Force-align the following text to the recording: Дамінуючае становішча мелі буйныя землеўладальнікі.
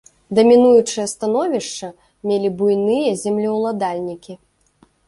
Дамінуючае 0.37 1.05
становішча 1.13 1.91
мелі 2.31 2.53
буйныя 2.63 3.09
землеўладальнікі. 3.27 4.43